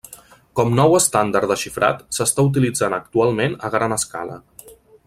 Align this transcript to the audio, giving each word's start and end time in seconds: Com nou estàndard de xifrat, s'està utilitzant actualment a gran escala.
Com 0.59 0.71
nou 0.79 0.95
estàndard 0.99 1.51
de 1.53 1.57
xifrat, 1.65 2.01
s'està 2.19 2.47
utilitzant 2.49 2.99
actualment 3.01 3.59
a 3.69 3.73
gran 3.79 3.97
escala. 4.01 4.43